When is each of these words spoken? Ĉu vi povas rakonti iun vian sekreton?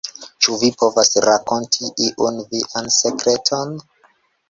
Ĉu 0.45 0.55
vi 0.63 0.69
povas 0.83 1.11
rakonti 1.27 1.93
iun 2.09 2.43
vian 2.55 2.93
sekreton? 3.01 3.81